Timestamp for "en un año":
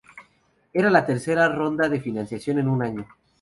2.57-3.07